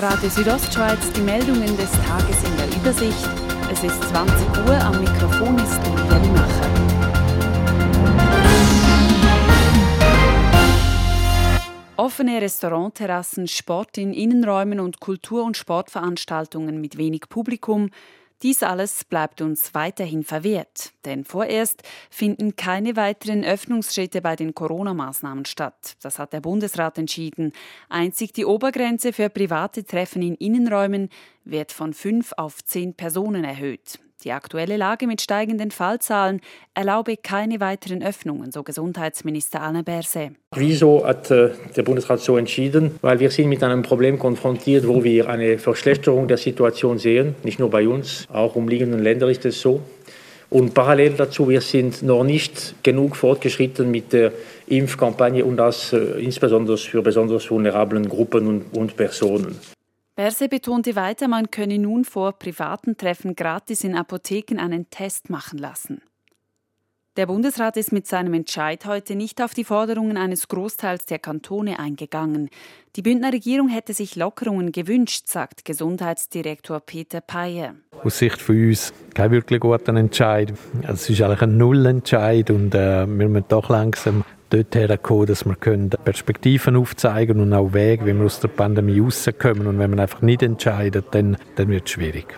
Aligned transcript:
Radio 0.00 0.30
Südostschweiz, 0.30 1.10
die 1.10 1.20
Meldungen 1.22 1.76
des 1.76 1.90
Tages 1.90 2.44
in 2.44 2.56
der 2.56 2.68
Übersicht. 2.68 3.28
Es 3.68 3.82
ist 3.82 4.00
20 4.04 4.48
Uhr, 4.64 4.80
am 4.80 5.00
Mikrofon 5.00 5.58
ist 5.58 5.76
Lydia 5.78 6.18
Limacher. 6.18 6.68
Offene 11.96 12.40
Restaurantterrassen, 12.40 13.48
Sport 13.48 13.98
in 13.98 14.14
Innenräumen 14.14 14.78
und 14.78 15.00
Kultur- 15.00 15.42
und 15.42 15.56
Sportveranstaltungen 15.56 16.80
mit 16.80 16.96
wenig 16.96 17.28
Publikum– 17.28 17.90
dies 18.42 18.62
alles 18.62 19.04
bleibt 19.04 19.40
uns 19.40 19.74
weiterhin 19.74 20.22
verwehrt, 20.22 20.92
denn 21.04 21.24
vorerst 21.24 21.82
finden 22.10 22.54
keine 22.54 22.94
weiteren 22.94 23.44
Öffnungsschritte 23.44 24.20
bei 24.22 24.36
den 24.36 24.54
Corona-Maßnahmen 24.54 25.44
statt. 25.44 25.96
Das 26.02 26.18
hat 26.18 26.32
der 26.32 26.40
Bundesrat 26.40 26.98
entschieden. 26.98 27.52
Einzig 27.88 28.32
die 28.32 28.44
Obergrenze 28.44 29.12
für 29.12 29.28
private 29.28 29.84
Treffen 29.84 30.22
in 30.22 30.34
Innenräumen 30.36 31.08
wird 31.44 31.72
von 31.72 31.92
fünf 31.94 32.32
auf 32.36 32.64
zehn 32.64 32.94
Personen 32.94 33.42
erhöht. 33.42 33.98
Die 34.24 34.32
aktuelle 34.32 34.76
Lage 34.76 35.06
mit 35.06 35.20
steigenden 35.20 35.70
Fallzahlen 35.70 36.40
erlaube 36.74 37.16
keine 37.16 37.60
weiteren 37.60 38.02
Öffnungen, 38.02 38.50
so 38.50 38.64
Gesundheitsminister 38.64 39.62
Alain 39.62 39.84
Berset. 39.84 40.32
Wieso 40.56 41.06
hat 41.06 41.30
äh, 41.30 41.50
der 41.76 41.84
Bundesrat 41.84 42.18
so 42.18 42.36
entschieden? 42.36 42.98
Weil 43.00 43.20
wir 43.20 43.30
sind 43.30 43.48
mit 43.48 43.62
einem 43.62 43.82
Problem 43.82 44.18
konfrontiert, 44.18 44.88
wo 44.88 45.04
wir 45.04 45.28
eine 45.28 45.58
Verschlechterung 45.58 46.26
der 46.26 46.36
Situation 46.36 46.98
sehen. 46.98 47.36
Nicht 47.44 47.60
nur 47.60 47.70
bei 47.70 47.86
uns, 47.86 48.26
auch 48.32 48.56
umliegenden 48.56 49.04
Ländern 49.04 49.30
ist 49.30 49.44
es 49.44 49.60
so. 49.60 49.82
Und 50.50 50.74
parallel 50.74 51.12
dazu, 51.12 51.48
wir 51.48 51.60
sind 51.60 52.02
noch 52.02 52.24
nicht 52.24 52.74
genug 52.82 53.14
fortgeschritten 53.14 53.88
mit 53.88 54.12
der 54.12 54.32
Impfkampagne 54.66 55.44
und 55.44 55.58
das 55.58 55.92
äh, 55.92 55.98
insbesondere 56.20 56.76
für 56.76 57.02
besonders 57.02 57.48
vulnerablen 57.48 58.08
Gruppen 58.08 58.64
und 58.72 58.96
Personen. 58.96 59.77
Berse 60.18 60.48
betonte 60.48 60.96
weiter, 60.96 61.28
man 61.28 61.52
könne 61.52 61.78
nun 61.78 62.04
vor 62.04 62.32
privaten 62.32 62.96
Treffen 62.96 63.36
gratis 63.36 63.84
in 63.84 63.94
Apotheken 63.94 64.58
einen 64.58 64.90
Test 64.90 65.30
machen 65.30 65.60
lassen. 65.60 66.02
Der 67.16 67.26
Bundesrat 67.26 67.76
ist 67.76 67.92
mit 67.92 68.08
seinem 68.08 68.34
Entscheid 68.34 68.84
heute 68.84 69.14
nicht 69.14 69.40
auf 69.40 69.54
die 69.54 69.62
Forderungen 69.62 70.16
eines 70.16 70.48
Großteils 70.48 71.06
der 71.06 71.20
Kantone 71.20 71.78
eingegangen. 71.78 72.50
Die 72.96 73.02
Bündner 73.02 73.32
Regierung 73.32 73.68
hätte 73.68 73.94
sich 73.94 74.16
Lockerungen 74.16 74.72
gewünscht, 74.72 75.28
sagt 75.28 75.64
Gesundheitsdirektor 75.64 76.80
Peter 76.80 77.20
Peyer. 77.20 77.76
Aus 78.02 78.18
Sicht 78.18 78.42
von 78.42 78.70
uns 78.70 78.92
kein 79.14 79.30
wirklich 79.30 79.60
guter 79.60 79.94
Entscheid. 79.94 80.52
Es 80.82 81.08
ist 81.08 81.22
eigentlich 81.22 81.42
ein 81.42 81.56
Nullentscheid 81.58 82.50
und 82.50 82.74
äh, 82.74 83.06
wir 83.06 83.28
müssen 83.28 83.44
doch 83.48 83.68
langsam 83.68 84.24
dorthin 84.50 84.96
kommen, 85.02 85.26
dass 85.26 85.46
wir 85.46 85.54
Perspektiven 86.04 86.76
aufzeigen 86.76 87.40
und 87.40 87.52
auch 87.52 87.72
Wege, 87.72 88.06
wie 88.06 88.14
wir 88.14 88.24
aus 88.24 88.40
der 88.40 88.48
Pandemie 88.48 89.00
rauskommen. 89.00 89.66
Und 89.66 89.78
wenn 89.78 89.90
man 89.90 90.00
einfach 90.00 90.22
nicht 90.22 90.42
entscheidet, 90.42 91.06
dann, 91.12 91.36
dann 91.56 91.68
wird 91.68 91.86
es 91.86 91.90
schwierig. 91.90 92.36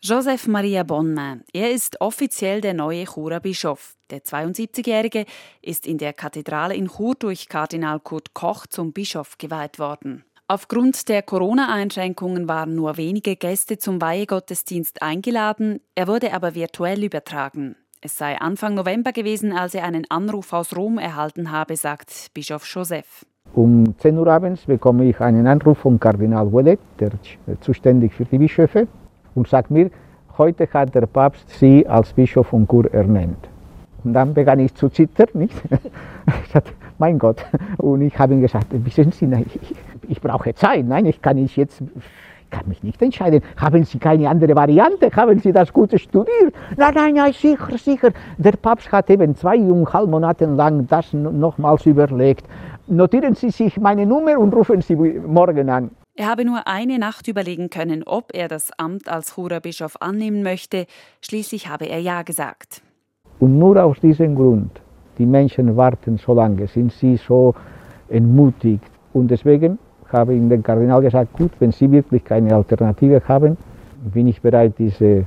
Joseph 0.00 0.46
Maria 0.46 0.84
Bonmain. 0.84 1.42
Er 1.52 1.72
ist 1.72 2.00
offiziell 2.00 2.60
der 2.60 2.72
neue 2.72 3.04
Churer 3.04 3.40
Bischof. 3.40 3.96
Der 4.10 4.20
72-Jährige 4.20 5.24
ist 5.60 5.88
in 5.88 5.98
der 5.98 6.12
Kathedrale 6.12 6.76
in 6.76 6.88
Chur 6.88 7.16
durch 7.18 7.48
Kardinal 7.48 7.98
Kurt 7.98 8.32
Koch 8.32 8.68
zum 8.68 8.92
Bischof 8.92 9.38
geweiht 9.38 9.80
worden. 9.80 10.24
Aufgrund 10.46 11.08
der 11.08 11.22
Corona-Einschränkungen 11.22 12.48
waren 12.48 12.74
nur 12.74 12.96
wenige 12.96 13.36
Gäste 13.36 13.76
zum 13.76 14.00
Weihegottesdienst 14.00 15.02
eingeladen, 15.02 15.80
er 15.94 16.06
wurde 16.06 16.32
aber 16.32 16.54
virtuell 16.54 17.02
übertragen. 17.02 17.76
Es 18.00 18.16
sei 18.16 18.40
Anfang 18.40 18.74
November 18.74 19.10
gewesen, 19.10 19.52
als 19.52 19.74
er 19.74 19.82
einen 19.82 20.08
Anruf 20.08 20.52
aus 20.52 20.76
Rom 20.76 20.98
erhalten 20.98 21.50
habe, 21.50 21.74
sagt 21.74 22.28
Bischof 22.32 22.64
Joseph. 22.64 23.26
Um 23.54 23.98
10 23.98 24.16
Uhr 24.16 24.28
abends 24.28 24.66
bekomme 24.66 25.04
ich 25.06 25.20
einen 25.20 25.48
Anruf 25.48 25.78
von 25.78 25.98
Kardinal 25.98 26.46
Ouellet, 26.46 26.78
der 27.00 27.10
zuständig 27.60 28.14
für 28.14 28.24
die 28.24 28.38
Bischöfe, 28.38 28.86
und 29.34 29.48
sagt 29.48 29.72
mir, 29.72 29.90
heute 30.36 30.68
hat 30.72 30.94
der 30.94 31.06
Papst 31.06 31.50
Sie 31.50 31.88
als 31.88 32.12
Bischof 32.12 32.46
von 32.46 32.68
Chur 32.68 32.88
ernannt. 32.94 33.48
Und 34.04 34.12
dann 34.12 34.32
begann 34.32 34.60
ich 34.60 34.72
zu 34.76 34.88
zittern, 34.88 35.28
nicht? 35.34 35.60
Ich 36.44 36.52
sagte, 36.52 36.70
mein 36.98 37.18
Gott. 37.18 37.44
Und 37.78 38.02
ich 38.02 38.16
habe 38.16 38.34
ihm 38.34 38.42
gesagt, 38.42 38.66
wissen 38.70 39.10
Sie, 39.10 39.26
ich, 39.26 39.74
ich 40.08 40.20
brauche 40.20 40.54
Zeit, 40.54 40.86
nein, 40.86 41.06
ich 41.06 41.20
kann 41.20 41.34
nicht 41.34 41.56
jetzt 41.56 41.82
kann 42.50 42.68
mich 42.68 42.82
nicht 42.82 43.00
entscheiden. 43.02 43.42
Haben 43.56 43.84
Sie 43.84 43.98
keine 43.98 44.28
andere 44.28 44.54
Variante? 44.54 45.10
Haben 45.14 45.38
Sie 45.38 45.52
das 45.52 45.72
Gute 45.72 45.98
studiert? 45.98 46.54
Nein, 46.76 46.94
nein, 46.94 47.14
nein, 47.14 47.32
sicher, 47.32 47.78
sicher. 47.78 48.10
Der 48.36 48.52
Papst 48.52 48.90
hat 48.92 49.10
eben 49.10 49.34
zweieinhalb 49.34 50.08
Monate 50.08 50.46
lang 50.46 50.86
das 50.86 51.12
nochmals 51.12 51.86
überlegt. 51.86 52.46
Notieren 52.86 53.34
Sie 53.34 53.50
sich 53.50 53.78
meine 53.78 54.06
Nummer 54.06 54.38
und 54.38 54.54
rufen 54.54 54.80
Sie 54.80 54.96
morgen 54.96 55.68
an. 55.68 55.90
Er 56.14 56.26
habe 56.26 56.44
nur 56.44 56.66
eine 56.66 56.98
Nacht 56.98 57.28
überlegen 57.28 57.70
können, 57.70 58.02
ob 58.04 58.34
er 58.34 58.48
das 58.48 58.72
Amt 58.76 59.08
als 59.08 59.34
Churer 59.34 59.60
Bischof 59.60 59.96
annehmen 60.00 60.42
möchte. 60.42 60.86
Schließlich 61.20 61.68
habe 61.68 61.84
er 61.88 62.00
Ja 62.00 62.22
gesagt. 62.22 62.82
Und 63.38 63.56
nur 63.56 63.82
aus 63.82 64.00
diesem 64.00 64.34
Grund, 64.34 64.80
die 65.16 65.26
Menschen 65.26 65.76
warten 65.76 66.18
so 66.18 66.34
lange, 66.34 66.66
sind 66.66 66.92
sie 66.92 67.16
so 67.16 67.54
entmutigt. 68.08 68.90
Und 69.12 69.30
deswegen 69.30 69.78
habe 70.12 70.34
ich 70.34 70.48
dem 70.48 70.62
Kardinal 70.62 71.02
gesagt, 71.02 71.32
gut, 71.32 71.52
wenn 71.58 71.72
Sie 71.72 71.90
wirklich 71.90 72.24
keine 72.24 72.54
Alternative 72.54 73.22
haben, 73.26 73.56
bin 74.12 74.26
ich 74.28 74.40
bereit, 74.40 74.74
diese, 74.78 75.26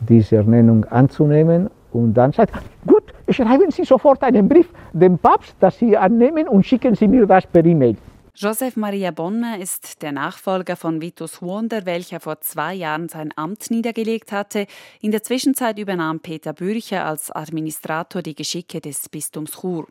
diese 0.00 0.36
Ernennung 0.36 0.84
anzunehmen. 0.86 1.70
Und 1.92 2.14
dann 2.14 2.32
sagt 2.32 2.52
gut, 2.86 3.04
schreiben 3.28 3.70
Sie 3.70 3.84
sofort 3.84 4.22
einen 4.22 4.48
Brief 4.48 4.68
dem 4.92 5.18
Papst, 5.18 5.54
dass 5.60 5.78
Sie 5.78 5.96
annehmen 5.96 6.48
und 6.48 6.64
schicken 6.64 6.94
Sie 6.94 7.06
mir 7.06 7.26
das 7.26 7.46
per 7.46 7.64
E-Mail. 7.64 7.96
Joseph 8.34 8.76
Maria 8.76 9.10
Bonner 9.10 9.58
ist 9.58 10.00
der 10.00 10.10
Nachfolger 10.10 10.74
von 10.76 11.02
Vitus 11.02 11.42
Huonder, 11.42 11.84
welcher 11.84 12.18
vor 12.18 12.40
zwei 12.40 12.72
Jahren 12.72 13.10
sein 13.10 13.28
Amt 13.36 13.70
niedergelegt 13.70 14.32
hatte. 14.32 14.66
In 15.02 15.10
der 15.10 15.22
Zwischenzeit 15.22 15.78
übernahm 15.78 16.20
Peter 16.20 16.54
Bürcher 16.54 17.04
als 17.04 17.30
Administrator 17.30 18.22
die 18.22 18.34
Geschicke 18.34 18.80
des 18.80 19.10
Bistums 19.10 19.60
Chur. 19.60 19.86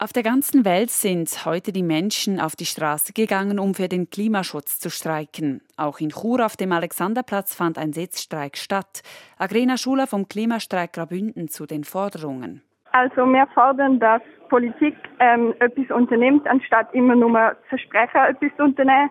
Auf 0.00 0.12
der 0.12 0.22
ganzen 0.22 0.64
Welt 0.64 0.90
sind 0.90 1.44
heute 1.44 1.72
die 1.72 1.82
Menschen 1.82 2.38
auf 2.38 2.54
die 2.54 2.66
Straße 2.66 3.12
gegangen, 3.12 3.58
um 3.58 3.74
für 3.74 3.88
den 3.88 4.08
Klimaschutz 4.10 4.78
zu 4.78 4.90
streiken. 4.90 5.60
Auch 5.76 5.98
in 5.98 6.10
Chur 6.10 6.46
auf 6.46 6.56
dem 6.56 6.70
Alexanderplatz 6.70 7.52
fand 7.52 7.78
ein 7.78 7.92
Sitzstreik 7.92 8.56
statt. 8.56 9.02
Agrena 9.38 9.76
Schuler 9.76 10.06
vom 10.06 10.28
Klimastreik 10.28 10.92
Grabünden 10.92 11.48
zu 11.48 11.66
den 11.66 11.82
Forderungen. 11.82 12.62
Also 12.92 13.26
wir 13.26 13.48
fordern, 13.48 13.98
dass 13.98 14.22
Politik 14.48 14.94
ähm, 15.18 15.52
etwas 15.58 15.90
unternimmt, 15.90 16.46
anstatt 16.46 16.94
immer 16.94 17.16
nur 17.16 17.56
Versprechen 17.68 18.20
etwas 18.20 18.56
zu 18.56 18.62
unternehmen. 18.62 19.10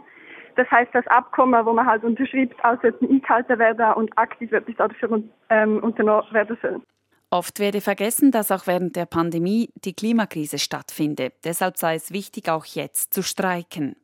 Das 0.56 0.72
heißt, 0.72 0.96
das 0.96 1.06
Abkommen, 1.08 1.66
wo 1.66 1.74
man 1.74 1.86
halt 1.86 2.06
unterschreibt, 2.06 2.64
auch 2.64 2.82
sollten 2.82 3.10
eingehalten 3.10 3.60
werden 3.60 3.94
und 3.96 4.18
aktiv 4.18 4.54
etwas 4.54 4.76
dafür 4.78 5.22
ähm, 5.50 5.84
unternommen 5.84 6.32
werden 6.32 6.58
soll. 6.62 6.82
Oft 7.30 7.60
werde 7.60 7.82
vergessen, 7.82 8.32
dass 8.32 8.52
auch 8.52 8.68
während 8.68 8.96
der 8.96 9.06
Pandemie 9.06 9.70
die 9.84 9.94
Klimakrise 9.94 10.60
stattfinde. 10.60 11.34
Deshalb 11.44 11.78
sei 11.78 11.96
es 11.96 12.12
wichtig, 12.12 12.48
auch 12.50 12.66
jetzt 12.66 13.14
zu 13.14 13.22
streiken. 13.22 13.98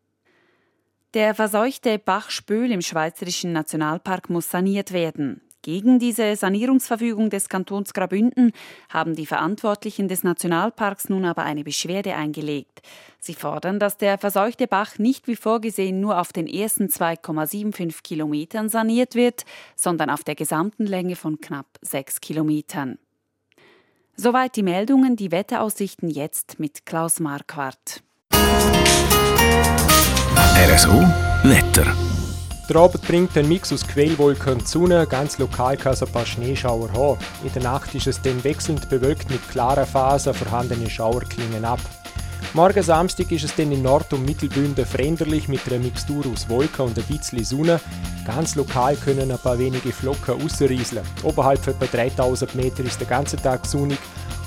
Der 1.13 1.33
verseuchte 1.33 1.99
Bach 1.99 2.29
Spöhl 2.31 2.71
im 2.71 2.81
Schweizerischen 2.81 3.53
Nationalpark 3.53 4.29
muss 4.29 4.49
saniert 4.49 4.91
werden. 4.91 5.41
Gegen 5.61 5.97
diese 5.97 6.35
Sanierungsverfügung 6.35 7.29
des 7.29 7.47
Kantons 7.47 7.93
Grabünden 7.93 8.51
haben 8.89 9.15
die 9.15 9.25
Verantwortlichen 9.25 10.09
des 10.09 10.25
Nationalparks 10.25 11.07
nun 11.07 11.23
aber 11.23 11.43
eine 11.43 11.63
Beschwerde 11.63 12.15
eingelegt. 12.15 12.81
Sie 13.19 13.33
fordern, 13.33 13.79
dass 13.79 13.95
der 13.95 14.17
verseuchte 14.17 14.67
Bach 14.67 14.99
nicht 14.99 15.29
wie 15.29 15.37
vorgesehen 15.37 16.01
nur 16.01 16.19
auf 16.19 16.33
den 16.33 16.47
ersten 16.47 16.87
2,75 16.87 18.03
Kilometern 18.03 18.67
saniert 18.67 19.15
wird, 19.15 19.45
sondern 19.77 20.09
auf 20.09 20.25
der 20.25 20.35
gesamten 20.35 20.85
Länge 20.85 21.15
von 21.15 21.39
knapp 21.39 21.67
sechs 21.81 22.19
Kilometern. 22.19 22.97
Soweit 24.15 24.55
die 24.55 24.63
Meldungen, 24.63 25.15
die 25.15 25.31
Wetteraussichten 25.31 26.07
jetzt 26.07 26.59
mit 26.59 26.85
Klaus 26.85 27.19
Marquardt. 27.19 28.03
RSO 30.69 31.01
Wetter. 31.43 31.95
Der 32.69 32.75
Abend 32.75 33.01
bringt 33.07 33.35
einen 33.35 33.49
Mix 33.49 33.73
aus 33.73 33.85
Quellwolken 33.87 34.53
und 34.53 34.67
Sonne, 34.67 35.07
ganz 35.07 35.39
lokal 35.39 35.77
kann 35.77 35.93
es 35.93 36.03
ein 36.03 36.11
paar 36.11 36.27
Schneeschauer 36.27 36.93
haben. 36.93 37.19
In 37.43 37.51
der 37.53 37.63
Nacht 37.63 37.95
ist 37.95 38.05
es 38.05 38.21
dann 38.21 38.43
wechselnd 38.43 38.87
bewölkt 38.87 39.31
mit 39.31 39.41
klarer 39.49 39.85
Phase, 39.85 40.33
vorhandene 40.33 40.89
Schauer 40.89 41.21
klingen 41.21 41.65
ab. 41.65 41.79
Morgen 42.55 42.83
Samstag 42.83 43.31
ist 43.31 43.45
es 43.45 43.55
dann 43.55 43.71
in 43.71 43.81
Nord- 43.81 44.13
und 44.13 44.27
Mittelbünden 44.27 44.85
veränderlich 44.85 45.47
mit 45.47 45.61
einer 45.65 45.83
Mixtur 45.83 46.23
aus 46.31 46.47
Wolken 46.47 46.85
und 46.85 46.99
ein 46.99 47.03
bisschen 47.05 47.43
Sonne. 47.43 47.79
Ganz 48.27 48.53
lokal 48.53 48.95
können 48.95 49.31
ein 49.31 49.39
paar 49.39 49.57
wenige 49.57 49.91
Flocken 49.91 50.39
rausrieseln. 50.39 51.03
Oberhalb 51.23 51.57
von 51.63 51.73
etwa 51.73 51.87
3000 51.87 52.53
Meter 52.53 52.83
ist 52.83 52.99
der 52.99 53.07
ganze 53.07 53.37
Tag 53.37 53.65
sonnig. 53.65 53.97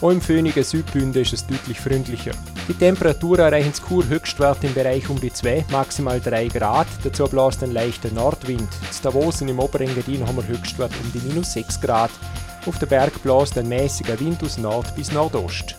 Auch 0.00 0.10
im 0.10 0.20
Föhnigen 0.20 0.62
Südbünde 0.62 1.22
ist 1.22 1.32
es 1.32 1.48
deutlich 1.48 1.80
freundlicher. 1.80 2.30
Die 2.68 2.74
Temperaturen 2.74 3.40
erreichen 3.40 3.74
zu 3.74 3.82
Kur 3.82 4.06
Höchstwert 4.06 4.62
im 4.62 4.72
Bereich 4.72 5.10
um 5.10 5.20
die 5.20 5.32
2, 5.32 5.64
maximal 5.72 6.20
3 6.20 6.46
Grad. 6.46 6.86
Dazu 7.02 7.24
bläst 7.24 7.64
ein 7.64 7.72
leichter 7.72 8.12
Nordwind. 8.12 8.68
Zu 8.92 9.02
Davos 9.02 9.40
im 9.40 9.58
oberen 9.58 9.88
Engadin 9.88 10.24
haben 10.24 10.36
wir 10.36 10.46
Höchstwert 10.46 10.92
um 11.02 11.12
die 11.12 11.26
minus 11.26 11.54
6 11.54 11.80
Grad. 11.80 12.12
Auf 12.66 12.78
der 12.78 12.86
Berg 12.86 13.20
bläst 13.24 13.58
ein 13.58 13.68
mäßiger 13.68 14.20
Wind 14.20 14.44
aus 14.44 14.58
Nord 14.58 14.94
bis 14.94 15.10
Nordost. 15.10 15.74